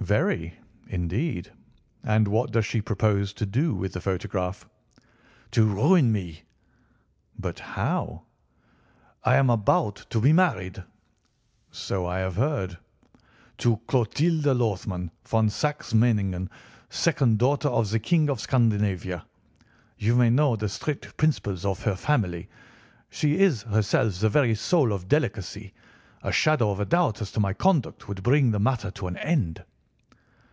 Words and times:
"Very, 0.00 0.52
indeed. 0.88 1.50
And 2.02 2.28
what 2.28 2.52
does 2.52 2.66
she 2.66 2.82
propose 2.82 3.32
to 3.32 3.46
do 3.46 3.74
with 3.74 3.94
the 3.94 4.02
photograph?" 4.02 4.68
"To 5.52 5.64
ruin 5.64 6.12
me." 6.12 6.42
"But 7.38 7.58
how?" 7.58 8.24
"I 9.24 9.36
am 9.36 9.48
about 9.48 10.04
to 10.10 10.20
be 10.20 10.30
married." 10.30 10.84
"So 11.70 12.04
I 12.04 12.18
have 12.18 12.36
heard." 12.36 12.76
"To 13.58 13.78
Clotilde 13.86 14.44
Lothman 14.54 15.10
von 15.26 15.48
Saxe 15.48 15.94
Meningen, 15.94 16.50
second 16.90 17.38
daughter 17.38 17.68
of 17.68 17.88
the 17.88 17.98
King 17.98 18.28
of 18.28 18.40
Scandinavia. 18.42 19.24
You 19.96 20.16
may 20.16 20.28
know 20.28 20.54
the 20.54 20.68
strict 20.68 21.16
principles 21.16 21.64
of 21.64 21.82
her 21.84 21.96
family. 21.96 22.50
She 23.08 23.38
is 23.38 23.62
herself 23.62 24.18
the 24.18 24.28
very 24.28 24.54
soul 24.54 24.92
of 24.92 25.08
delicacy. 25.08 25.72
A 26.22 26.30
shadow 26.30 26.72
of 26.72 26.80
a 26.80 26.84
doubt 26.84 27.22
as 27.22 27.32
to 27.32 27.40
my 27.40 27.54
conduct 27.54 28.06
would 28.06 28.22
bring 28.22 28.50
the 28.50 28.60
matter 28.60 28.90
to 28.90 29.06
an 29.06 29.16
end." 29.16 29.64